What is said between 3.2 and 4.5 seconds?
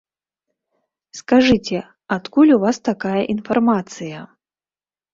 інфармацыя?